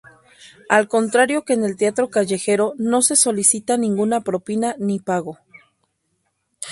[0.67, 5.37] Al contrario que en el teatro callejero no se solicita ninguna propina ni pago.